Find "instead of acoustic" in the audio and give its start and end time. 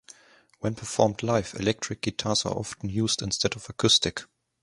3.21-4.23